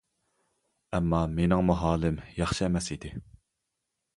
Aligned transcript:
ئەمما 0.97 1.19
مېنىڭمۇ 1.39 1.75
ھالىم 1.81 2.17
ياخشى 2.41 2.67
ئەمەس 2.69 2.89
ئىدى. 2.97 3.13